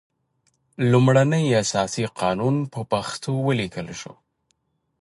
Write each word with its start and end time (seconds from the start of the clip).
لومړنی 0.91 1.45
اساسي 1.63 2.05
قانون 2.19 2.55
په 2.73 2.81
پښتو 2.91 3.31
ولیکل 3.47 3.87
شول. 3.99 4.17